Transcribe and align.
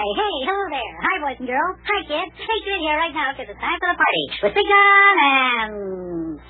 hey, 0.00 0.34
hello 0.48 0.64
there. 0.72 0.94
Hi, 1.04 1.14
boys 1.20 1.36
and 1.40 1.48
girls. 1.48 1.76
Hi, 1.84 2.00
kids. 2.08 2.32
Hey, 2.32 2.58
sit 2.64 2.80
here 2.80 2.96
right 2.96 3.12
now 3.12 3.36
because 3.36 3.52
it's 3.52 3.60
time 3.60 3.78
for 3.80 3.92
the 3.92 3.98
party 4.00 4.24
with 4.40 4.54
Big 4.56 4.64
John 4.64 5.16
and 5.28 6.40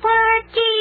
Sparky. 0.00 0.76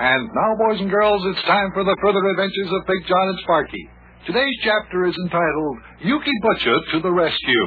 And 0.00 0.32
now, 0.32 0.56
boys 0.56 0.80
and 0.80 0.88
girls, 0.88 1.20
it's 1.28 1.44
time 1.44 1.76
for 1.76 1.84
the 1.84 1.96
further 2.00 2.24
adventures 2.24 2.72
of 2.72 2.86
Big 2.88 3.04
John 3.04 3.28
and 3.28 3.38
Sparky. 3.44 3.84
Today's 4.26 4.56
chapter 4.64 5.04
is 5.04 5.14
entitled 5.28 5.76
Yuki 6.00 6.32
Butcher 6.40 6.76
to 6.92 7.00
the 7.04 7.12
Rescue. 7.12 7.66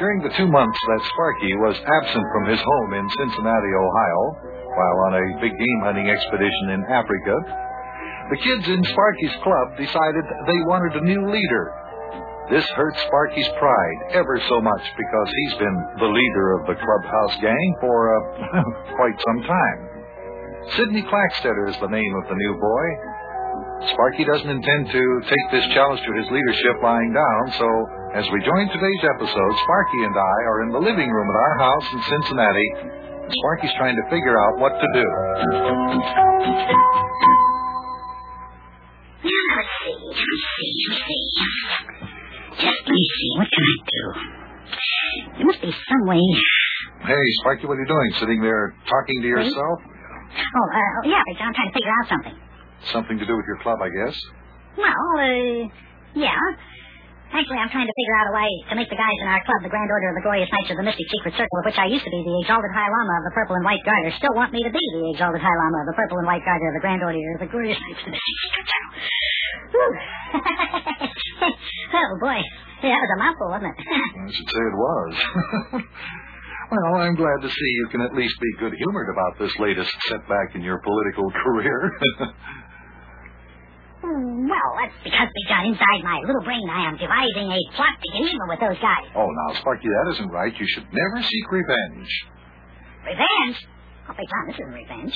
During 0.00 0.24
the 0.24 0.32
two 0.34 0.48
months 0.48 0.80
that 0.88 1.08
Sparky 1.12 1.52
was 1.60 1.76
absent 1.76 2.26
from 2.32 2.48
his 2.48 2.58
home 2.58 2.90
in 2.96 3.06
Cincinnati, 3.20 3.72
Ohio, 3.76 4.22
while 4.72 4.98
on 5.06 5.12
a 5.20 5.26
big 5.44 5.52
game 5.52 5.80
hunting 5.84 6.08
expedition 6.08 6.72
in 6.72 6.80
Africa, 6.88 7.36
the 8.32 8.40
kids 8.40 8.64
in 8.64 8.80
Sparky's 8.80 9.36
club 9.44 9.76
decided 9.76 10.24
they 10.48 10.60
wanted 10.64 10.96
a 10.96 11.04
new 11.04 11.28
leader 11.28 11.64
this 12.50 12.66
hurt 12.74 12.94
Sparky's 13.06 13.46
pride 13.62 13.98
ever 14.10 14.34
so 14.50 14.60
much 14.60 14.82
because 14.98 15.28
he's 15.30 15.54
been 15.62 15.78
the 16.02 16.10
leader 16.10 16.58
of 16.58 16.66
the 16.66 16.74
clubhouse 16.74 17.38
gang 17.38 17.68
for 17.78 18.10
uh, 18.10 18.18
quite 18.98 19.14
some 19.22 19.40
time. 19.46 19.78
Sidney 20.74 21.06
Clackstetter 21.06 21.70
is 21.70 21.78
the 21.78 21.86
name 21.86 22.12
of 22.18 22.26
the 22.26 22.34
new 22.34 22.54
boy. 22.58 22.86
Sparky 23.94 24.24
doesn't 24.26 24.50
intend 24.50 24.90
to 24.90 25.02
take 25.30 25.46
this 25.54 25.66
challenge 25.78 26.02
to 26.02 26.12
his 26.18 26.26
leadership 26.26 26.82
lying 26.82 27.14
down, 27.14 27.42
so 27.54 27.66
as 28.14 28.26
we 28.32 28.38
join 28.42 28.66
today's 28.68 29.04
episode, 29.14 29.52
Sparky 29.62 30.00
and 30.04 30.16
I 30.16 30.36
are 30.50 30.62
in 30.66 30.70
the 30.72 30.78
living 30.82 31.10
room 31.10 31.28
at 31.30 31.36
our 31.38 31.56
house 31.58 31.86
in 31.92 32.00
Cincinnati. 32.10 32.68
Sparky's 33.30 33.74
trying 33.78 33.94
to 33.96 34.02
figure 34.10 34.34
out 34.34 34.58
what 34.58 34.72
to 34.74 34.86
do. 34.94 35.06
Now, 39.20 39.38
let's 39.56 39.74
see, 39.84 39.94
let's 40.10 40.46
see, 40.58 40.74
let's 40.90 41.02
see. 41.06 41.22
Just 42.50 42.82
let 42.82 42.90
me 42.90 43.02
see. 43.14 43.30
What 43.38 43.48
can 43.50 43.62
I 43.62 43.76
do? 43.86 44.04
There 45.38 45.46
must 45.46 45.62
be 45.62 45.70
some 45.70 46.04
way. 46.08 46.22
Hey, 47.06 47.24
Sparky, 47.40 47.66
what 47.66 47.78
are 47.78 47.80
you 47.80 47.86
doing? 47.86 48.10
Sitting 48.18 48.42
there 48.42 48.74
talking 48.90 49.22
to 49.22 49.28
yourself? 49.28 49.78
Oh, 49.86 50.66
uh, 50.74 51.08
yeah, 51.08 51.22
but 51.26 51.42
I'm 51.42 51.54
trying 51.54 51.68
to 51.70 51.74
figure 51.74 51.90
out 51.90 52.08
something. 52.08 52.36
Something 52.92 53.18
to 53.18 53.26
do 53.26 53.36
with 53.36 53.46
your 53.46 53.58
club, 53.62 53.78
I 53.82 53.88
guess? 53.88 54.16
Well, 54.76 54.88
uh, 54.88 55.68
yeah. 56.14 56.38
Actually, 57.30 57.62
I'm 57.62 57.70
trying 57.70 57.86
to 57.86 57.94
figure 57.94 58.16
out 58.18 58.26
a 58.26 58.34
way 58.34 58.50
to 58.70 58.74
make 58.74 58.90
the 58.90 58.98
guys 58.98 59.14
in 59.22 59.28
our 59.30 59.38
club, 59.46 59.62
the 59.62 59.70
Grand 59.70 59.86
Order 59.86 60.10
of 60.10 60.18
the 60.18 60.24
Glorious 60.26 60.50
Knights 60.50 60.74
of 60.74 60.82
the 60.82 60.84
Mystic 60.86 61.06
Secret 61.06 61.30
Circle, 61.38 61.62
of 61.62 61.64
which 61.64 61.78
I 61.78 61.86
used 61.86 62.02
to 62.02 62.10
be 62.10 62.26
the 62.26 62.34
Exalted 62.42 62.74
High 62.74 62.90
Lama 62.90 63.22
of 63.22 63.24
the 63.30 63.34
Purple 63.38 63.54
and 63.54 63.62
White 63.62 63.78
Garter, 63.86 64.10
still 64.18 64.34
want 64.34 64.50
me 64.50 64.66
to 64.66 64.72
be 64.74 64.82
the 64.98 65.14
Exalted 65.14 65.38
High 65.38 65.54
Lama 65.62 65.86
of 65.86 65.94
the 65.94 65.94
Purple 65.94 66.18
and 66.18 66.26
White 66.26 66.42
Garter 66.42 66.66
of 66.66 66.74
the 66.74 66.82
Grand 66.82 67.06
Order 67.06 67.22
of 67.38 67.40
the 67.46 67.46
Glorious 67.46 67.78
Knights 67.78 68.02
of 68.02 68.10
the 68.10 68.18
Mystic 68.18 68.34
Secret 68.42 68.66
Circle. 68.66 68.90
oh, 72.02 72.10
boy. 72.18 72.42
Yeah, 72.82 72.98
that 72.98 72.98
was 72.98 73.14
a 73.14 73.18
mouthful, 73.22 73.48
wasn't 73.54 73.70
it? 73.70 73.78
I 73.78 74.26
should 74.34 74.50
say 74.50 74.62
it 74.66 74.74
was. 74.74 75.14
well, 76.74 76.98
I'm 76.98 77.14
glad 77.14 77.46
to 77.46 77.48
see 77.48 77.70
you 77.78 77.86
can 77.94 78.02
at 78.02 78.10
least 78.18 78.34
be 78.42 78.50
good 78.58 78.74
humored 78.74 79.06
about 79.06 79.38
this 79.38 79.54
latest 79.62 79.94
setback 80.10 80.58
in 80.58 80.66
your 80.66 80.82
political 80.82 81.30
career. 81.30 81.94
Well, 84.00 84.70
that's 84.80 84.96
because, 85.04 85.28
Big 85.28 85.46
John, 85.52 85.64
inside 85.68 86.00
my 86.00 86.16
little 86.24 86.40
brain 86.40 86.64
I 86.72 86.88
am 86.88 86.96
devising 86.96 87.52
a 87.52 87.60
plot 87.76 87.92
to 88.00 88.06
get 88.16 88.22
even 88.32 88.46
with 88.48 88.60
those 88.60 88.80
guys. 88.80 89.04
Oh, 89.12 89.28
now, 89.28 89.48
Sparky, 89.60 89.88
that 89.92 90.06
isn't 90.16 90.30
right. 90.32 90.52
You 90.56 90.66
should 90.72 90.88
never 90.88 91.18
seek 91.20 91.46
revenge. 91.52 92.08
Revenge? 93.04 93.56
Oh, 94.08 94.14
Big 94.16 94.24
John, 94.24 94.44
this 94.48 94.56
isn't 94.56 94.72
revenge. 94.72 95.14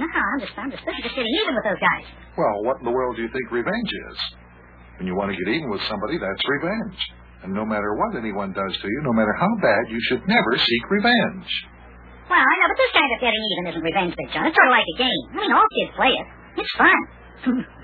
No, 0.00 0.08
I'm 0.08 0.40
just, 0.40 0.56
I'm 0.56 0.70
just, 0.72 0.80
this 0.88 0.96
is 0.96 1.04
just 1.04 1.16
getting 1.16 1.34
even 1.44 1.52
with 1.52 1.66
those 1.68 1.82
guys. 1.82 2.06
Well, 2.40 2.64
what 2.64 2.80
in 2.80 2.88
the 2.88 2.94
world 2.96 3.20
do 3.20 3.22
you 3.22 3.28
think 3.28 3.52
revenge 3.52 3.90
is? 4.08 4.16
When 4.96 5.04
you 5.04 5.12
want 5.12 5.28
to 5.28 5.36
get 5.36 5.52
even 5.52 5.68
with 5.68 5.84
somebody, 5.84 6.16
that's 6.16 6.40
revenge. 6.48 6.96
And 7.44 7.52
no 7.52 7.68
matter 7.68 7.92
what 8.00 8.16
anyone 8.16 8.56
does 8.56 8.72
to 8.72 8.86
you, 8.88 8.98
no 9.04 9.12
matter 9.12 9.36
how 9.36 9.52
bad, 9.60 9.92
you 9.92 10.00
should 10.08 10.24
never 10.24 10.52
seek 10.56 10.84
revenge. 10.88 11.48
Well, 12.32 12.40
I 12.40 12.54
know, 12.64 12.68
but 12.72 12.78
this 12.80 12.92
kind 12.96 13.10
of 13.12 13.18
getting 13.20 13.42
even 13.44 13.64
isn't 13.76 13.84
revenge, 13.84 14.12
Big 14.16 14.32
John. 14.32 14.48
It's 14.48 14.56
sort 14.56 14.72
of 14.72 14.72
like 14.72 14.88
a 14.88 14.96
game. 14.96 15.22
I 15.36 15.36
mean, 15.44 15.52
all 15.52 15.68
kids 15.76 15.92
play 15.92 16.12
it. 16.16 16.26
It's 16.64 16.72
fun. 16.80 16.96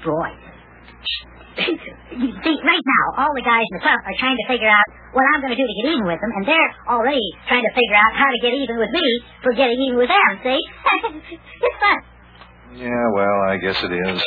Boy. 0.05 0.31
You 1.59 2.31
see, 2.31 2.57
right 2.63 2.85
now, 2.87 3.05
all 3.19 3.35
the 3.35 3.43
guys 3.43 3.67
in 3.67 3.75
the 3.79 3.83
club 3.83 3.99
are 3.99 4.17
trying 4.23 4.39
to 4.39 4.47
figure 4.47 4.71
out 4.71 4.87
what 5.11 5.27
I'm 5.35 5.43
going 5.43 5.51
to 5.51 5.59
do 5.59 5.67
to 5.67 5.77
get 5.83 5.87
even 5.91 6.07
with 6.07 6.21
them, 6.23 6.31
and 6.39 6.47
they're 6.47 6.73
already 6.87 7.25
trying 7.51 7.67
to 7.67 7.73
figure 7.75 7.99
out 7.99 8.15
how 8.15 8.31
to 8.31 8.39
get 8.39 8.55
even 8.55 8.79
with 8.79 8.93
me 8.95 9.07
for 9.43 9.53
getting 9.59 9.75
even 9.91 9.99
with 9.99 10.07
them, 10.07 10.31
see? 10.47 10.63
it's 11.67 11.79
fun. 11.83 11.99
Yeah, 12.79 13.05
well, 13.11 13.37
I 13.51 13.59
guess 13.59 13.75
it 13.83 13.91
is. 13.91 14.19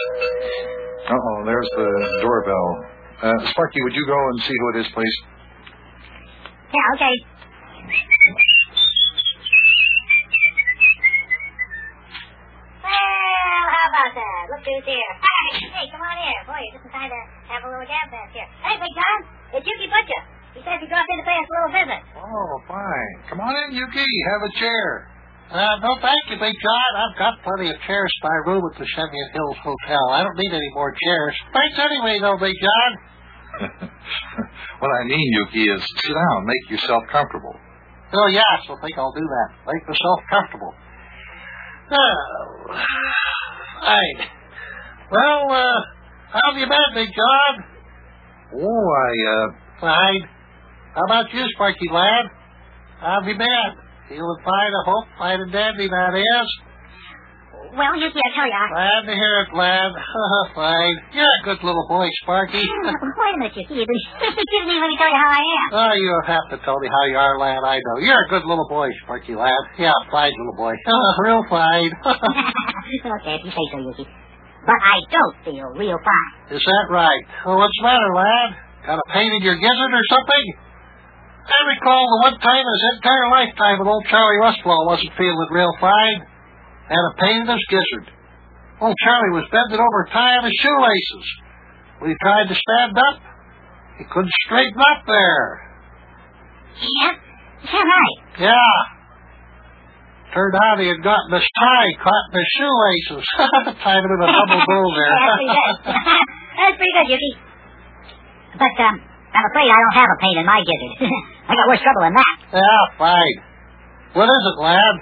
Uh-oh, 1.07 1.37
there's 1.47 1.69
the 1.79 2.19
doorbell. 2.19 2.67
Uh, 3.23 3.39
Sparky, 3.47 3.79
would 3.87 3.95
you 3.95 4.05
go 4.05 4.19
and 4.35 4.37
see 4.43 4.55
who 4.59 4.67
it 4.75 4.77
is, 4.83 4.87
please? 4.91 5.15
Yeah, 6.75 6.95
okay. 6.95 7.15
Have 17.51 17.67
a 17.67 17.69
little 17.69 17.83
gab 17.83 18.07
fest 18.07 18.31
here. 18.31 18.47
Hey, 18.63 18.79
Big 18.79 18.93
John, 18.95 19.19
it's 19.59 19.67
Yuki 19.67 19.87
Butcher. 19.91 20.21
He 20.55 20.59
says 20.63 20.79
he 20.79 20.87
dropped 20.87 21.07
in 21.11 21.19
to 21.19 21.25
pay 21.27 21.35
us 21.35 21.47
a 21.47 21.53
little 21.59 21.73
visit. 21.75 22.01
Oh, 22.15 22.51
fine. 22.67 23.11
Come 23.27 23.39
on 23.39 23.55
in, 23.67 23.75
Yuki. 23.75 24.03
Have 24.03 24.43
a 24.47 24.51
chair. 24.59 25.07
Uh, 25.51 25.75
no, 25.83 25.91
thank 25.99 26.23
you, 26.31 26.39
Big 26.39 26.55
John. 26.55 26.91
I've 26.95 27.17
got 27.19 27.33
plenty 27.43 27.71
of 27.71 27.75
chairs 27.83 28.07
in 28.07 28.23
my 28.23 28.37
room 28.47 28.63
at 28.71 28.79
the 28.79 28.87
Chevy 28.87 29.19
Hills 29.35 29.59
Hotel. 29.63 30.03
I 30.15 30.23
don't 30.23 30.39
need 30.39 30.51
any 30.51 30.71
more 30.75 30.95
chairs. 30.95 31.35
Thanks 31.51 31.75
anyway, 31.75 32.19
though, 32.23 32.39
Big 32.39 32.55
John. 32.55 32.91
what 34.79 34.91
I 34.91 35.03
mean, 35.07 35.27
Yuki, 35.43 35.67
is 35.67 35.83
sit 35.83 36.15
down. 36.15 36.47
Make 36.47 36.71
yourself 36.71 37.03
comfortable. 37.11 37.55
Oh, 38.13 38.27
yes, 38.27 38.59
I 38.63 38.75
think 38.79 38.95
I'll 38.97 39.11
do 39.11 39.27
that. 39.27 39.49
Make 39.67 39.83
myself 39.87 40.19
comfortable. 40.31 40.73
Oh, 41.91 42.15
fine. 43.83 44.19
Well, 45.11 45.51
uh, 45.51 46.00
how 46.31 46.39
have 46.51 46.57
you 46.59 46.67
been, 46.67 46.89
Big 46.95 47.09
John? 47.11 47.53
Oh, 48.55 48.85
I, 48.87 49.11
uh... 49.27 49.47
Fine. 49.81 50.23
How 50.95 51.03
about 51.03 51.33
you, 51.33 51.43
Sparky 51.55 51.87
lad? 51.91 52.25
How 52.99 53.19
have 53.19 53.27
you 53.27 53.37
been? 53.37 53.69
Feeling 54.07 54.39
fine, 54.43 54.71
I 54.71 54.83
hope. 54.87 55.07
Fine 55.17 55.41
and 55.41 55.51
dandy, 55.51 55.87
that 55.87 56.15
is. 56.15 56.47
Well, 57.75 57.95
Yuki, 57.95 58.19
I 58.19 58.29
tell 58.35 58.47
you, 58.47 58.55
I... 58.55 58.67
Glad 58.71 59.03
to 59.07 59.15
hear 59.15 59.35
it, 59.43 59.49
lad. 59.55 59.91
fine. 60.55 60.95
You're 61.15 61.23
a 61.23 61.43
good 61.43 61.63
little 61.63 61.87
boy, 61.87 62.07
Sparky. 62.23 62.59
Wait 62.63 63.35
a 63.35 63.37
minute, 63.39 63.55
Yuki. 63.55 63.75
You 63.75 63.87
didn't, 63.87 64.07
you 64.23 64.43
didn't 64.43 64.71
even 64.71 64.79
let 64.79 64.87
me 64.87 64.97
tell 64.99 65.11
you 65.11 65.19
how 65.19 65.31
I 65.35 65.43
am. 65.43 65.67
Oh, 65.71 65.93
you 65.95 66.07
don't 66.11 66.31
have 66.31 66.47
to 66.51 66.57
tell 66.63 66.79
me 66.79 66.87
how 66.87 67.03
you 67.11 67.17
are, 67.17 67.39
lad. 67.39 67.63
I 67.63 67.79
know. 67.79 67.99
You're 67.99 68.23
a 68.23 68.29
good 68.31 68.43
little 68.43 68.67
boy, 68.67 68.87
Sparky, 69.03 69.35
lad. 69.35 69.51
Yeah, 69.79 69.91
fine 70.11 70.31
little 70.31 70.55
boy. 70.55 70.75
Oh, 70.87 71.13
real 71.23 71.43
fine. 71.51 71.91
okay, 72.07 73.35
if 73.35 73.41
you 73.43 73.51
say 73.51 73.65
so, 73.71 73.79
Yuki. 73.79 74.20
But 74.65 74.77
I 74.77 74.97
don't 75.09 75.37
feel 75.41 75.67
real 75.73 75.97
fine. 75.97 76.31
Is 76.53 76.61
that 76.61 76.85
right? 76.93 77.25
Well, 77.45 77.57
what's 77.57 77.73
the 77.81 77.85
matter, 77.85 78.11
lad? 78.13 78.49
Got 78.85 79.01
a 79.01 79.07
pain 79.13 79.29
in 79.33 79.41
your 79.41 79.57
gizzard 79.57 79.93
or 79.93 80.05
something? 80.09 80.45
I 81.41 81.59
recall 81.73 82.03
the 82.05 82.21
one 82.29 82.37
time 82.39 82.61
in 82.61 82.73
his 82.73 82.85
entire 83.01 83.27
lifetime 83.33 83.75
when 83.81 83.87
old 83.89 84.05
Charlie 84.05 84.37
Rustwell 84.37 84.85
wasn't 84.85 85.17
feeling 85.17 85.49
real 85.49 85.73
fine. 85.81 86.21
Had 86.87 87.01
a 87.01 87.13
pain 87.17 87.41
in 87.41 87.49
his 87.49 87.65
gizzard. 87.69 88.13
Old 88.79 88.95
Charlie 89.03 89.33
was 89.33 89.49
bending 89.51 89.81
over 89.81 89.99
tying 90.13 90.45
his 90.45 90.53
shoelaces. 90.61 91.25
When 91.99 92.09
he 92.11 92.17
tried 92.21 92.49
to 92.49 92.55
stand 92.57 92.97
up, 92.97 93.21
he 93.97 94.05
couldn't 94.05 94.33
straighten 94.45 94.77
up 94.77 95.05
there. 95.05 95.45
Yeah? 96.77 97.13
Is 97.65 97.69
that 97.69 97.85
right? 97.85 98.17
Yeah. 98.39 99.00
Turned 100.31 100.55
out 100.55 100.79
he 100.79 100.87
had 100.87 101.03
gotten 101.03 101.27
his 101.35 101.43
tie 101.59 101.91
caught 101.99 102.25
in 102.31 102.39
his 102.39 102.49
shoelaces. 102.55 103.23
Tied 103.83 103.99
him 103.99 104.11
in 104.15 104.19
a 104.23 104.29
double 104.31 104.61
bow 104.63 104.85
there. 104.95 105.11
That's 105.11 105.27
pretty 105.35 105.51
good. 105.51 105.75
That's 105.91 106.75
pretty 106.79 106.95
good, 106.95 107.07
Yuki. 107.11 107.31
But, 108.55 108.75
um, 108.79 108.95
I'm 109.03 109.45
afraid 109.51 109.67
I 109.67 109.75
don't 109.79 109.97
have 109.99 110.11
a 110.11 110.19
pain 110.23 110.35
in 110.39 110.45
my 110.47 110.59
gizzard. 110.63 110.93
I 111.51 111.55
got 111.55 111.67
worse 111.67 111.83
trouble 111.83 112.03
than 112.07 112.15
that. 112.15 112.35
Yeah, 112.55 112.83
fine. 112.95 113.35
What 114.15 114.27
is 114.31 114.43
it, 114.43 114.57
lad? 114.59 114.95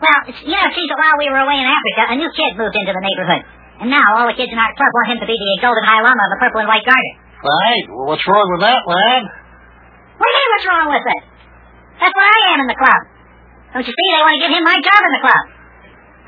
Well, 0.00 0.20
it's, 0.32 0.40
you 0.44 0.52
know, 0.52 0.68
see, 0.72 0.84
while 0.96 1.16
we 1.20 1.28
were 1.32 1.40
away 1.44 1.56
in 1.60 1.68
Africa, 1.68 2.02
a 2.12 2.16
new 2.20 2.28
kid 2.32 2.56
moved 2.60 2.76
into 2.76 2.92
the 2.92 3.00
neighborhood. 3.04 3.42
And 3.84 3.88
now 3.92 4.04
all 4.16 4.28
the 4.28 4.36
kids 4.36 4.48
in 4.52 4.56
our 4.56 4.72
club 4.72 4.92
want 4.96 5.12
him 5.16 5.20
to 5.20 5.28
be 5.28 5.36
the 5.36 5.48
exalted 5.60 5.84
High 5.84 6.00
Lama 6.00 6.20
of 6.24 6.30
the 6.36 6.40
Purple 6.40 6.60
and 6.64 6.68
White 6.72 6.84
Garter. 6.84 7.14
Right. 7.44 7.84
Well, 7.92 8.08
what's 8.12 8.24
wrong 8.24 8.48
with 8.56 8.64
that, 8.64 8.80
lad? 8.84 9.22
What 10.16 10.24
do 10.24 10.32
you 10.32 10.40
mean, 10.40 10.50
what's 10.56 10.68
wrong 10.72 10.88
with 10.92 11.04
it? 11.04 11.22
That's 12.00 12.14
where 12.16 12.28
I 12.32 12.40
am 12.56 12.58
in 12.64 12.68
the 12.72 12.80
club. 12.80 13.00
Don't 13.76 13.84
you 13.84 13.92
see? 13.92 14.08
They 14.08 14.24
want 14.24 14.34
to 14.40 14.40
give 14.40 14.52
him 14.56 14.64
my 14.64 14.78
job 14.80 15.00
in 15.04 15.12
the 15.12 15.22
club. 15.28 15.42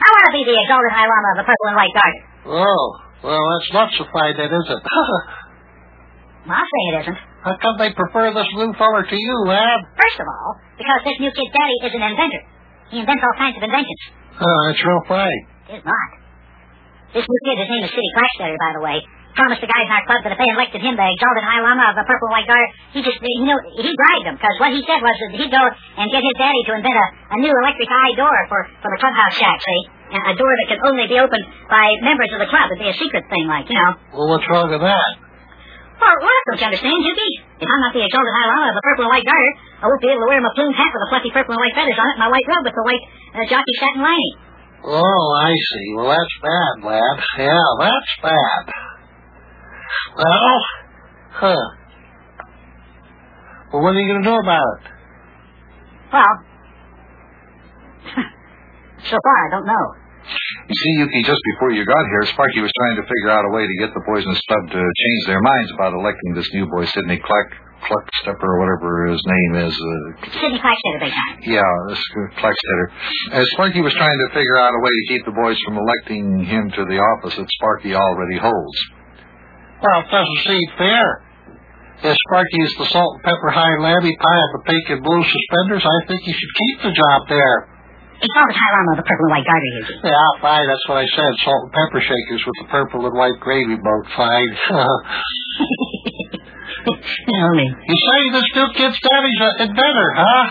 I 0.04 0.06
want 0.12 0.24
to 0.28 0.34
be 0.36 0.44
the 0.44 0.52
exalted 0.52 0.92
High 0.92 1.08
Lama 1.08 1.28
of 1.32 1.36
the 1.40 1.46
Purple 1.48 1.66
and 1.72 1.76
White 1.80 1.94
garden. 1.96 2.20
Oh. 2.44 2.84
Well, 3.24 3.40
that's 3.40 3.72
not 3.72 3.88
so 3.96 4.04
fine, 4.12 4.36
then, 4.36 4.52
is 4.52 4.68
it? 4.68 4.82
Well, 6.48 6.56
I'll 6.56 6.64
say 6.64 6.82
it 6.88 6.94
isn't. 7.04 7.20
How 7.44 7.52
come 7.60 7.76
they 7.76 7.92
prefer 7.92 8.32
this 8.32 8.48
new 8.56 8.72
feller 8.80 9.04
to 9.04 9.16
you, 9.20 9.36
lad? 9.44 9.84
First 10.00 10.16
of 10.16 10.24
all, 10.24 10.56
because 10.80 11.00
this 11.04 11.20
new 11.20 11.28
kid's 11.28 11.52
daddy 11.52 11.76
is 11.84 11.92
an 11.92 12.04
inventor. 12.08 12.40
He 12.88 13.04
invents 13.04 13.20
all 13.20 13.36
kinds 13.36 13.60
of 13.60 13.68
inventions. 13.68 14.00
Oh, 14.40 14.60
that's 14.64 14.80
real 14.80 15.04
fine. 15.04 15.40
Is 15.68 15.84
not. 15.84 16.08
This 17.12 17.28
new 17.28 17.40
kid, 17.44 17.56
his 17.60 17.68
name 17.68 17.84
is 17.84 17.92
City 17.92 18.10
Clackstetter, 18.16 18.56
by 18.56 18.70
the 18.80 18.80
way, 18.80 18.96
promised 19.36 19.60
the 19.60 19.70
guys 19.70 19.84
in 19.86 19.92
our 19.92 20.04
club 20.08 20.20
that 20.24 20.32
if 20.34 20.40
they 20.40 20.50
elected 20.52 20.80
him 20.80 20.94
the 20.96 21.06
exalted 21.08 21.44
High 21.44 21.62
Lama 21.62 21.92
of 21.92 21.96
the 22.00 22.06
Purple 22.08 22.28
White 22.32 22.48
Garter, 22.48 22.68
he 22.96 23.00
just, 23.04 23.18
you 23.20 23.46
know, 23.48 23.58
he 23.76 23.92
bribed 23.92 24.24
them, 24.28 24.36
because 24.40 24.56
what 24.60 24.72
he 24.72 24.80
said 24.88 25.00
was 25.00 25.14
that 25.14 25.30
he'd 25.36 25.52
go 25.52 25.64
and 26.00 26.06
get 26.08 26.22
his 26.24 26.36
daddy 26.40 26.62
to 26.68 26.72
invent 26.78 26.96
a, 26.96 27.06
a 27.34 27.38
new 27.44 27.52
electric 27.52 27.88
eye 27.90 28.14
door 28.16 28.36
for, 28.48 28.60
for 28.80 28.90
the 28.94 28.98
clubhouse 28.98 29.34
shack, 29.36 29.58
see? 29.60 29.82
A 30.08 30.18
a 30.32 30.34
door 30.40 30.48
that 30.48 30.66
can 30.72 30.80
only 30.88 31.04
be 31.04 31.20
opened 31.20 31.44
by 31.68 31.84
members 32.00 32.32
of 32.32 32.40
the 32.40 32.48
club. 32.48 32.72
It'd 32.72 32.80
be 32.80 32.88
a 32.88 32.96
secret 32.96 33.28
thing, 33.28 33.44
like, 33.44 33.68
you 33.68 33.76
know. 33.76 33.92
Well, 34.16 34.28
what's 34.32 34.48
wrong 34.48 34.72
with 34.72 34.80
that? 34.80 35.10
Well, 36.00 36.16
what? 36.24 36.40
Don't 36.48 36.58
you 36.62 36.68
understand, 36.72 36.96
Yuki? 36.96 37.30
If 37.60 37.68
I'm 37.68 37.82
not 37.84 37.92
the 37.92 38.00
exalted 38.06 38.32
High 38.32 38.48
Lama 38.48 38.72
of 38.72 38.76
the 38.78 38.84
Purple 38.88 39.04
and 39.04 39.12
White 39.12 39.26
Garter, 39.28 39.52
I 39.82 39.84
won't 39.90 40.00
be 40.00 40.08
able 40.08 40.24
to 40.24 40.30
wear 40.32 40.40
my 40.40 40.52
plumed 40.56 40.78
hat 40.78 40.90
with 40.94 41.02
the 41.04 41.10
fluffy 41.12 41.30
purple 41.34 41.52
and 41.54 41.60
white 41.60 41.76
feathers 41.76 41.98
on 42.00 42.06
it, 42.08 42.14
and 42.16 42.22
my 42.24 42.30
white 42.32 42.46
robe 42.48 42.64
with 42.64 42.76
the 42.78 42.86
white 42.86 43.04
uh, 43.36 43.44
jockey 43.50 43.74
satin 43.82 44.00
lining. 44.00 44.34
Oh, 44.88 45.26
I 45.42 45.52
see. 45.52 45.86
Well, 45.98 46.08
that's 46.08 46.36
bad, 46.40 46.74
lad. 46.86 47.16
Yeah, 47.36 47.68
that's 47.82 48.12
bad. 48.22 48.62
Well, 50.18 50.58
huh. 51.30 51.64
Well, 53.72 53.82
what 53.86 53.94
are 53.94 54.00
you 54.00 54.10
going 54.10 54.22
to 54.24 54.28
do 54.28 54.34
about 54.34 54.66
it? 54.74 54.82
Well, 56.10 56.34
so 59.06 59.16
far 59.22 59.36
I 59.46 59.48
don't 59.54 59.66
know. 59.66 59.86
You 60.68 60.74
see, 60.76 60.92
Yuki, 61.00 61.22
just 61.22 61.40
before 61.54 61.70
you 61.70 61.86
got 61.86 62.04
here, 62.10 62.26
Sparky 62.34 62.60
was 62.60 62.72
trying 62.76 62.96
to 63.00 63.04
figure 63.06 63.30
out 63.30 63.44
a 63.46 63.52
way 63.54 63.64
to 63.64 63.76
get 63.78 63.94
the 63.94 64.02
boys 64.04 64.24
in 64.26 64.32
the 64.34 64.42
club 64.48 64.64
to 64.74 64.80
change 64.82 65.22
their 65.30 65.40
minds 65.40 65.70
about 65.72 65.94
electing 65.94 66.34
this 66.34 66.48
new 66.52 66.66
boy, 66.68 66.84
Sidney 66.84 67.16
Cluck, 67.22 67.48
Cluckstepper, 67.88 68.42
or 68.44 68.58
whatever 68.60 69.06
his 69.08 69.22
name 69.24 69.52
is. 69.64 69.72
Uh, 69.72 70.28
Sidney 70.36 70.60
Clackstetter, 70.60 71.00
big 71.00 71.14
time. 71.14 71.38
yeah, 71.46 71.70
this 71.88 72.02
Cluckstetter. 72.42 72.86
As 73.38 73.46
Sparky 73.54 73.80
was 73.80 73.94
trying 73.94 74.18
to 74.18 74.28
figure 74.34 74.58
out 74.58 74.74
a 74.74 74.80
way 74.82 74.90
to 74.90 75.04
keep 75.08 75.24
the 75.24 75.36
boys 75.38 75.56
from 75.64 75.78
electing 75.78 76.44
him 76.44 76.68
to 76.76 76.84
the 76.84 76.98
office 76.98 77.36
that 77.38 77.48
Sparky 77.48 77.94
already 77.94 78.36
holds. 78.36 78.76
Well, 79.78 80.00
it 80.02 80.10
doesn't 80.10 80.40
seem 80.46 80.66
fair. 80.76 81.06
If 81.98 82.14
Sparky 82.14 82.60
is 82.62 82.74
the 82.78 82.86
salt 82.94 83.18
and 83.18 83.24
pepper 83.26 83.50
high 83.50 83.74
labby 83.82 84.14
pie 84.14 84.42
of 84.46 84.50
the 84.54 84.62
pink 84.70 84.84
and 84.90 85.02
blue 85.02 85.22
suspenders, 85.22 85.82
I 85.82 85.98
think 86.06 86.22
he 86.22 86.30
should 86.30 86.54
keep 86.54 86.76
the 86.86 86.94
job 86.94 87.26
there. 87.26 87.66
Exalted 88.18 88.54
High 88.58 88.72
Lama 88.74 88.90
of 88.94 88.98
the 88.98 89.06
Purple 89.06 89.30
and 89.30 89.34
White 89.38 89.46
Garter, 89.46 89.70
Yuki. 89.78 89.94
Yeah, 90.02 90.42
fine, 90.42 90.66
that's 90.66 90.86
what 90.90 90.98
I 90.98 91.06
said. 91.06 91.30
Salt 91.46 91.70
and 91.70 91.74
pepper 91.74 92.02
shakers 92.02 92.42
with 92.42 92.58
the 92.62 92.68
purple 92.70 93.06
and 93.06 93.14
white 93.14 93.38
gravy 93.38 93.78
boat, 93.78 94.04
fine. 94.14 94.50
you 97.30 97.38
me. 97.54 97.66
you 97.66 97.98
say 97.98 98.20
this 98.34 98.48
new 98.58 98.68
kid's 98.74 98.98
daddy's 98.98 99.38
an 99.38 99.70
inventor, 99.70 100.10
huh? 100.18 100.46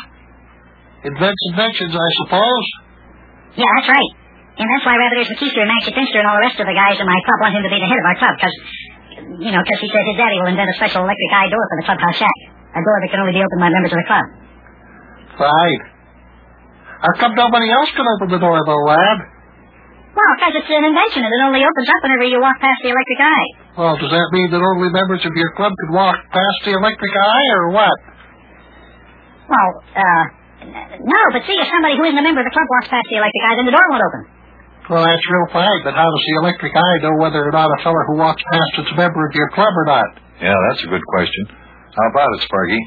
Invents 1.11 1.43
inventions, 1.51 1.91
I 1.91 2.09
suppose. 2.23 2.65
Yeah, 3.59 3.67
that's 3.67 3.91
right. 3.91 4.11
And 4.57 4.65
that's 4.65 4.85
why 4.87 4.95
Rabbiters 4.97 5.29
McKeester 5.35 5.61
and 5.61 5.69
Maxie 5.69 5.93
Finster 5.93 6.17
and 6.23 6.27
all 6.27 6.39
the 6.39 6.47
rest 6.47 6.57
of 6.57 6.65
the 6.65 6.73
guys 6.73 6.97
in 6.97 7.05
my 7.05 7.19
club 7.19 7.37
want 7.45 7.53
him 7.53 7.63
to 7.67 7.71
be 7.71 7.77
the 7.77 7.89
head 7.91 7.99
of 7.99 8.07
our 8.09 8.17
club, 8.17 8.33
because, 8.39 8.55
you 9.37 9.51
know, 9.53 9.61
because 9.61 9.79
he 9.81 9.89
says 9.89 10.03
his 10.13 10.17
daddy 10.17 10.37
will 10.41 10.51
invent 10.51 10.69
a 10.69 10.77
special 10.81 11.05
electric 11.05 11.31
eye 11.33 11.49
door 11.49 11.63
for 11.69 11.77
the 11.81 11.85
clubhouse 11.85 12.17
shack. 12.17 12.39
A 12.73 12.81
door 12.81 12.97
that 13.01 13.09
can 13.09 13.19
only 13.21 13.33
be 13.33 13.41
opened 13.41 13.61
by 13.61 13.69
members 13.73 13.93
of 13.93 13.99
the 14.01 14.07
club. 14.09 14.25
Fine. 15.37 15.81
How 16.97 17.13
come 17.21 17.33
nobody 17.37 17.69
else 17.69 17.89
can 17.93 18.05
open 18.05 18.33
the 18.33 18.41
door, 18.41 18.57
though, 18.65 18.83
lad? 18.89 19.17
Well, 20.17 20.31
because 20.33 20.53
it's 20.57 20.71
an 20.73 20.81
invention 20.81 21.21
and 21.21 21.29
it 21.29 21.41
only 21.45 21.61
opens 21.61 21.85
up 21.85 22.01
whenever 22.01 22.25
you 22.25 22.41
walk 22.41 22.57
past 22.57 22.81
the 22.81 22.89
electric 22.89 23.19
eye. 23.21 23.49
Well, 23.77 23.95
does 24.01 24.09
that 24.09 24.27
mean 24.33 24.49
that 24.49 24.61
only 24.65 24.89
members 24.89 25.21
of 25.21 25.33
your 25.37 25.53
club 25.53 25.69
can 25.69 25.89
walk 25.93 26.17
past 26.33 26.57
the 26.65 26.73
electric 26.73 27.13
eye, 27.13 27.47
or 27.53 27.63
what? 27.69 27.97
Well, 29.45 29.69
uh, 29.93 30.23
no, 31.05 31.21
but 31.37 31.45
see, 31.45 31.53
if 31.53 31.69
somebody 31.69 32.01
who 32.01 32.03
isn't 32.09 32.17
a 32.17 32.25
member 32.25 32.41
of 32.41 32.49
the 32.49 32.55
club 32.57 32.65
walks 32.65 32.89
past 32.89 33.05
the 33.13 33.21
electric 33.21 33.43
eye, 33.45 33.55
then 33.61 33.65
the 33.69 33.75
door 33.77 33.85
won't 33.93 34.05
open. 34.09 34.21
Well, 34.87 35.03
that's 35.03 35.25
real 35.27 35.47
fine, 35.51 35.79
but 35.83 35.93
how 35.99 36.07
does 36.07 36.23
the 36.31 36.35
electric 36.47 36.71
eye 36.71 36.97
know 37.03 37.19
whether 37.19 37.43
or 37.43 37.51
not 37.51 37.67
a 37.67 37.77
feller 37.83 38.03
who 38.07 38.15
walks 38.23 38.39
past 38.51 38.87
is 38.87 38.87
a 38.91 38.95
member 38.95 39.19
of 39.27 39.35
your 39.35 39.49
club 39.51 39.73
or 39.75 39.85
not? 39.85 40.07
Yeah, 40.39 40.55
that's 40.69 40.83
a 40.83 40.89
good 40.89 41.03
question. 41.11 41.43
How 41.91 42.07
about 42.15 42.29
it, 42.39 42.41
Sparky? 42.47 42.79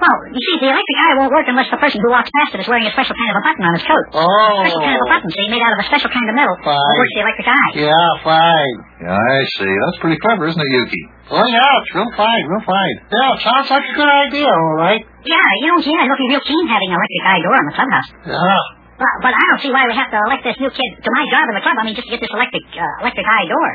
Well, 0.00 0.16
you 0.32 0.40
see, 0.40 0.56
the 0.64 0.72
electric 0.72 0.98
eye 1.04 1.14
won't 1.20 1.28
work 1.28 1.44
unless 1.44 1.68
the 1.68 1.76
person 1.76 2.00
who 2.00 2.08
walks 2.08 2.32
past 2.32 2.56
it 2.56 2.64
is 2.64 2.68
wearing 2.72 2.88
a 2.88 2.92
special 2.96 3.12
kind 3.12 3.30
of 3.30 3.36
a 3.36 3.44
button 3.44 3.62
on 3.68 3.72
his 3.76 3.84
coat. 3.84 4.06
Oh. 4.16 4.64
Special 4.64 4.80
kind 4.80 4.96
of 4.96 5.04
a 5.04 5.10
button, 5.12 5.28
see, 5.28 5.46
made 5.52 5.60
out 5.60 5.76
of 5.76 5.80
a 5.84 5.86
special 5.92 6.08
kind 6.08 6.24
of 6.24 6.34
metal 6.40 6.56
that 6.56 6.72
Fine. 6.72 6.96
works 6.96 7.12
the 7.14 7.20
electric 7.20 7.48
eye. 7.52 7.70
Yeah, 7.84 8.08
fine. 8.24 8.74
Yeah, 9.06 9.12
I 9.20 9.38
see. 9.60 9.68
That's 9.70 9.98
pretty 10.00 10.18
clever, 10.24 10.48
isn't 10.48 10.56
it, 10.56 10.70
Yuki? 10.72 11.02
Oh, 11.36 11.44
yeah, 11.46 11.78
it's 11.84 11.92
real 11.94 12.10
fine, 12.16 12.42
real 12.48 12.64
fine. 12.64 12.96
Yeah, 13.12 13.36
it 13.36 13.40
sounds 13.44 13.68
like 13.70 13.86
a 13.86 13.94
good 13.94 14.08
idea, 14.08 14.48
all 14.48 14.76
right. 14.80 15.04
Yeah, 15.04 15.48
you 15.62 15.66
know, 15.68 15.78
yeah, 15.84 16.00
it'll 16.08 16.16
be 16.16 16.32
real 16.32 16.42
keen 16.48 16.64
having 16.64 16.88
an 16.90 16.96
electric 16.96 17.22
eye 17.28 17.40
door 17.44 17.56
in 17.60 17.66
the 17.68 17.76
clubhouse. 17.76 18.08
Yeah. 18.24 18.79
But, 19.00 19.12
but 19.24 19.32
I 19.32 19.42
don't 19.48 19.62
see 19.64 19.72
why 19.72 19.88
we 19.88 19.96
have 19.96 20.12
to 20.12 20.18
elect 20.28 20.44
this 20.44 20.60
new 20.60 20.68
kid 20.68 20.90
to 21.00 21.10
my 21.10 21.24
job 21.32 21.48
in 21.48 21.54
the 21.56 21.64
club. 21.64 21.76
I 21.80 21.82
mean, 21.88 21.96
just 21.96 22.04
to 22.04 22.12
get 22.12 22.20
this 22.20 22.32
electric 22.36 22.64
uh, 22.76 23.00
electric 23.00 23.24
eye 23.24 23.46
door. 23.48 23.68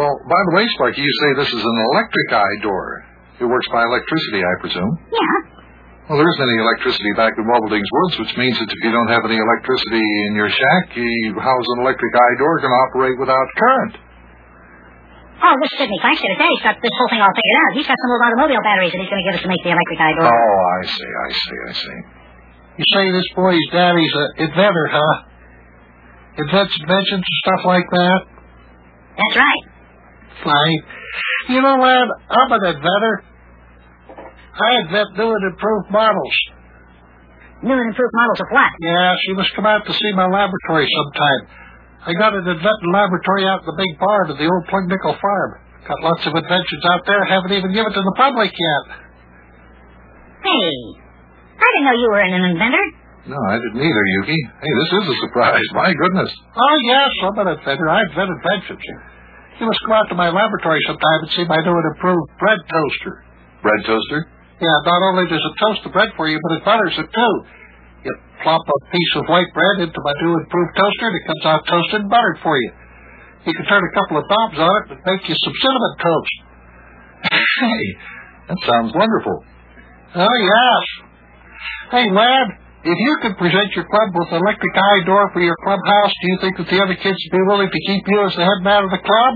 Well, 0.00 0.14
by 0.24 0.40
the 0.48 0.52
way, 0.56 0.64
Sparky, 0.80 1.04
you 1.04 1.12
say 1.20 1.28
this 1.44 1.52
is 1.52 1.60
an 1.60 1.76
electric 1.92 2.28
eye 2.32 2.56
door. 2.64 3.04
It 3.36 3.44
works 3.44 3.68
by 3.68 3.84
electricity, 3.84 4.40
I 4.40 4.54
presume. 4.64 4.92
Yeah. 5.12 5.36
Well, 6.08 6.16
there 6.16 6.30
isn't 6.30 6.46
any 6.48 6.58
electricity 6.62 7.12
back 7.20 7.36
in 7.36 7.44
Wobbledink's 7.44 7.90
Woods, 7.92 8.16
which 8.24 8.32
means 8.40 8.56
that 8.56 8.68
if 8.70 8.80
you 8.80 8.92
don't 8.94 9.10
have 9.12 9.28
any 9.28 9.36
electricity 9.36 10.04
in 10.30 10.32
your 10.38 10.48
shack, 10.48 10.96
you, 10.96 11.36
how's 11.36 11.68
an 11.76 11.84
electric 11.84 12.12
eye 12.16 12.36
door 12.40 12.62
going 12.64 12.72
to 12.72 12.80
operate 12.88 13.16
without 13.20 13.44
current? 13.60 13.94
Oh, 15.36 15.52
this 15.60 15.72
Sidney 15.76 16.00
Clackstetter, 16.00 16.38
Daddy's 16.40 16.64
got 16.64 16.80
this 16.80 16.94
whole 16.96 17.10
thing 17.12 17.20
all 17.20 17.34
figured 17.34 17.58
out. 17.60 17.70
He's 17.76 17.88
got 17.90 17.98
some 18.00 18.08
old 18.14 18.22
automobile 18.24 18.62
batteries 18.64 18.92
that 18.96 19.00
he's 19.04 19.10
going 19.12 19.20
to 19.20 19.26
give 19.28 19.36
us 19.36 19.44
to 19.44 19.50
make 19.52 19.60
the 19.66 19.72
electric 19.76 20.00
eye 20.00 20.14
door. 20.16 20.32
Oh, 20.32 20.32
I 20.32 20.80
see, 20.88 21.10
I 21.12 21.28
see, 21.28 21.58
I 21.60 21.72
see. 21.76 21.98
You 22.76 22.84
say 22.92 23.10
this 23.10 23.28
boy's 23.34 23.66
daddy's 23.72 24.12
an 24.12 24.28
inventor, 24.48 24.88
huh? 24.92 25.16
Invents 26.36 26.76
inventions 26.80 27.24
and 27.24 27.38
stuff 27.40 27.62
like 27.64 27.88
that? 27.90 28.20
That's 29.16 29.36
right. 29.40 29.64
Fine. 30.44 30.80
You 31.56 31.62
know, 31.62 31.80
lad, 31.80 32.08
I'm 32.28 32.52
an 32.52 32.64
inventor. 32.76 33.24
I 34.56 34.68
invent 34.84 35.16
new 35.16 35.30
and 35.32 35.44
improved 35.52 35.88
models. 35.88 36.36
New 37.64 37.72
and 37.72 37.88
improved 37.88 38.12
models 38.12 38.40
of 38.44 38.48
what? 38.52 38.72
Yeah, 38.84 39.16
she 39.24 39.32
must 39.32 39.56
come 39.56 39.64
out 39.64 39.86
to 39.86 39.92
see 39.92 40.12
my 40.12 40.28
laboratory 40.28 40.84
sometime. 40.84 41.48
I 42.04 42.12
got 42.12 42.36
an 42.36 42.44
inventing 42.44 42.92
laboratory 42.92 43.48
out 43.48 43.64
in 43.64 43.66
the 43.72 43.78
big 43.80 43.98
barn 43.98 44.30
of 44.30 44.36
the 44.36 44.44
old 44.44 44.68
Plug 44.68 44.84
Nickel 44.84 45.16
farm. 45.16 45.64
Got 45.88 46.02
lots 46.04 46.26
of 46.26 46.36
inventions 46.36 46.84
out 46.92 47.06
there, 47.06 47.24
haven't 47.24 47.52
even 47.56 47.72
given 47.72 47.92
to 47.92 48.02
the 48.04 48.14
public 48.20 48.52
yet. 48.52 48.84
Hey, 50.44 51.05
I 51.56 51.66
didn't 51.66 51.86
know 51.88 51.96
you 51.96 52.08
were 52.12 52.20
an 52.22 52.34
inventor. 52.52 52.86
No, 53.26 53.38
I 53.50 53.56
didn't 53.58 53.82
either, 53.82 54.04
Yuki. 54.20 54.38
Hey, 54.62 54.72
this 54.86 54.90
is 55.02 55.04
a 55.10 55.16
surprise. 55.26 55.66
My 55.74 55.90
goodness. 55.90 56.30
Oh, 56.30 56.76
yes, 56.86 57.10
I'm 57.26 57.38
an 57.42 57.48
inventor. 57.58 57.88
I 57.90 58.06
invent 58.06 58.30
inventions. 58.30 58.84
You 59.58 59.66
must 59.66 59.80
come 59.82 59.96
out 59.98 60.06
to 60.12 60.16
my 60.16 60.28
laboratory 60.30 60.78
sometime 60.86 61.20
and 61.26 61.30
see 61.34 61.44
my 61.48 61.58
new 61.58 61.74
and 61.74 61.88
improved 61.96 62.28
bread 62.38 62.60
toaster. 62.70 63.24
Bread 63.64 63.80
toaster? 63.88 64.20
Yeah, 64.62 64.76
not 64.86 65.00
only 65.10 65.26
does 65.26 65.42
it 65.42 65.54
toast 65.58 65.80
the 65.84 65.90
bread 65.90 66.12
for 66.14 66.28
you, 66.28 66.38
but 66.38 66.60
it 66.60 66.62
butters 66.64 66.94
it 67.02 67.08
too. 67.08 67.34
You 68.04 68.12
plop 68.44 68.62
a 68.62 68.78
piece 68.92 69.12
of 69.16 69.26
white 69.26 69.50
bread 69.56 69.82
into 69.88 70.00
my 70.04 70.14
new 70.22 70.32
improved 70.38 70.72
toaster, 70.76 71.06
and 71.08 71.16
it 71.16 71.24
comes 71.26 71.44
out 71.50 71.60
toasted 71.66 72.06
and 72.06 72.10
buttered 72.12 72.38
for 72.44 72.54
you. 72.60 72.70
You 73.48 73.54
can 73.58 73.66
turn 73.66 73.82
a 73.82 73.92
couple 73.96 74.18
of 74.22 74.24
knobs 74.30 74.58
on 74.60 74.70
it 74.70 74.84
and 74.94 75.00
make 75.02 75.24
you 75.26 75.34
some 75.34 75.54
cinnamon 75.56 75.94
toast. 75.98 76.36
Hey, 77.56 77.84
that 78.48 78.58
sounds 78.68 78.92
wonderful. 78.94 79.42
Oh, 80.14 80.36
yes. 80.38 80.84
Hey, 81.90 82.06
lad, 82.10 82.46
if 82.86 82.98
you 82.98 83.12
could 83.22 83.36
present 83.38 83.74
your 83.74 83.86
club 83.86 84.08
with 84.14 84.30
an 84.30 84.40
electric 84.42 84.74
eye 84.74 85.02
door 85.06 85.30
for 85.34 85.40
your 85.42 85.56
clubhouse, 85.62 86.14
do 86.22 86.26
you 86.30 86.38
think 86.40 86.54
that 86.58 86.68
the 86.70 86.80
other 86.82 86.94
kids 86.94 87.18
would 87.18 87.34
be 87.34 87.44
willing 87.46 87.70
to 87.70 87.80
keep 87.86 88.02
you 88.06 88.18
as 88.22 88.34
the 88.38 88.46
head 88.46 88.60
man 88.62 88.86
of 88.86 88.90
the 88.90 89.02
club? 89.02 89.34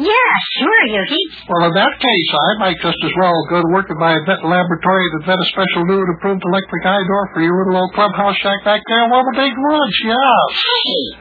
Yeah, 0.00 0.32
sure, 0.56 0.82
Yuki. 0.96 1.22
Well, 1.44 1.68
in 1.68 1.76
that 1.76 1.94
case, 2.00 2.28
I 2.32 2.50
might 2.56 2.78
just 2.80 2.96
as 3.04 3.12
well 3.20 3.36
go 3.52 3.60
to 3.60 3.68
work 3.68 3.84
in 3.92 4.00
my 4.00 4.16
laboratory 4.16 5.04
and 5.12 5.14
invent 5.20 5.44
a 5.44 5.48
special 5.52 5.84
new 5.84 6.00
and 6.00 6.10
improved 6.16 6.40
electric 6.40 6.82
eye 6.88 7.04
door 7.04 7.24
for 7.36 7.44
your 7.44 7.52
little 7.52 7.84
old 7.84 7.92
clubhouse 7.92 8.36
shack 8.40 8.64
back 8.64 8.80
there 8.88 9.04
in 9.04 9.12
Wobbledig 9.12 9.52
Woods, 9.52 9.96
yeah. 10.08 10.36
Hey, 10.56 11.20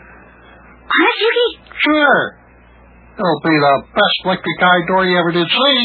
honest, 0.87 1.19
Yuki? 1.19 1.49
Sure. 1.75 2.19
It'll 3.19 3.43
be 3.43 3.57
the 3.59 3.75
best 3.99 4.17
electric 4.23 4.57
eye 4.63 4.83
door 4.87 5.03
you 5.03 5.19
ever 5.19 5.35
did 5.35 5.49
see. 5.51 5.79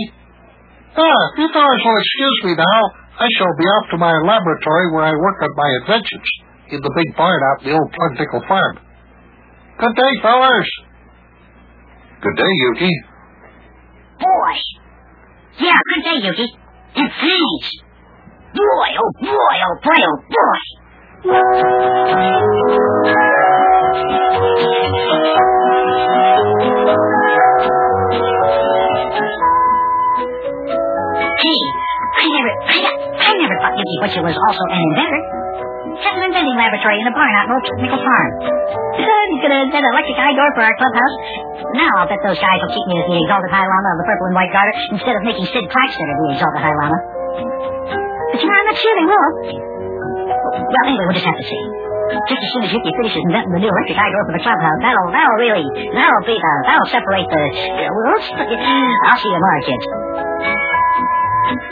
Ah, 0.94 1.22
you 1.34 1.50
fellas 1.50 1.82
will 1.82 1.98
excuse 1.98 2.38
me 2.46 2.54
now, 2.54 2.82
I 3.14 3.28
shall 3.38 3.54
be 3.56 3.64
off 3.64 3.86
to 3.90 3.96
my 3.98 4.12
laboratory 4.26 4.90
where 4.90 5.04
I 5.04 5.14
work 5.14 5.38
on 5.42 5.50
my 5.54 5.70
inventions 5.82 6.28
in 6.70 6.80
the 6.82 6.90
big 6.96 7.16
barn 7.16 7.40
out 7.42 7.62
in 7.62 7.70
the 7.70 7.78
old 7.78 7.92
Plug 7.92 8.18
Nickel 8.18 8.42
farm. 8.48 8.78
Good 9.78 9.94
day, 9.94 10.12
fellers. 10.22 10.70
Good 12.20 12.36
day, 12.36 12.52
Yuki. 12.66 12.90
Boy. 14.18 14.54
Yeah, 15.60 15.78
good 15.94 16.02
day, 16.02 16.18
Yuki. 16.26 16.58
And 16.96 17.10
thanks. 17.10 17.68
Boy, 18.54 18.90
oh 18.98 19.12
boy, 19.20 19.54
oh 19.66 19.76
boy, 19.82 20.00
oh 20.10 20.18
boy. 20.30 20.58
Which 34.02 34.16
was 34.18 34.36
also 34.36 34.62
an 34.72 34.80
inventor, 34.90 35.22
has 35.94 36.14
an 36.18 36.24
inventing 36.26 36.56
laboratory 36.58 36.98
in 36.98 37.06
a 37.06 37.14
barn 37.14 37.32
out 37.38 37.46
in 37.46 37.52
Old 37.54 37.64
Nickel 37.78 38.02
Farm. 38.02 38.30
He's 38.98 39.40
going 39.42 39.54
to 39.54 39.60
invent 39.66 39.82
an 39.82 39.92
electric 39.94 40.18
eye 40.18 40.34
door 40.34 40.50
for 40.54 40.62
our 40.66 40.74
clubhouse. 40.78 41.16
Now 41.78 41.90
I'll 42.02 42.10
bet 42.10 42.18
those 42.22 42.38
guys 42.38 42.58
will 42.62 42.74
keep 42.74 42.86
me 42.90 42.96
as 42.98 43.06
the 43.10 43.16
exalted 43.18 43.50
High 43.50 43.66
Lama 43.66 43.88
of 43.94 43.98
the 44.02 44.06
Purple 44.06 44.26
and 44.30 44.36
White 44.38 44.52
Garter 44.54 44.74
instead 44.94 45.14
of 45.18 45.22
making 45.26 45.46
Sid 45.50 45.66
Claxton 45.70 46.06
the 46.06 46.26
exalted 46.34 46.62
High 46.62 46.76
Lama. 46.78 46.98
But 48.34 48.38
you 48.42 48.46
know, 48.50 48.58
I'm 48.58 48.68
not 48.70 48.78
sure 48.78 48.94
they 48.94 49.08
will. 49.10 49.30
Well, 50.54 50.84
anyway, 50.86 51.04
we'll 51.10 51.18
just 51.18 51.26
have 51.26 51.38
to 51.38 51.46
see. 51.46 51.62
Just 52.04 52.42
as 52.42 52.50
soon 52.52 52.62
as 52.68 52.70
Yuki 52.70 52.90
finishes 53.00 53.22
inventing 53.26 53.52
the 53.56 53.62
new 53.64 53.70
electric 53.70 53.98
eye 53.98 54.12
door 54.12 54.24
for 54.28 54.34
the 54.36 54.44
clubhouse, 54.44 54.78
that'll 54.84 55.08
that'll 55.10 55.40
really 55.40 55.64
that'll 55.96 56.26
be 56.28 56.36
the 56.36 56.52
that'll 56.68 56.90
separate 56.92 57.26
the. 57.26 57.42
Uh, 57.74 57.90
well, 57.90 58.14
I'll 58.14 59.18
see 59.18 59.30
you 59.30 59.34
tomorrow, 59.34 59.62
kids. 59.64 59.86
Thank 61.46 61.62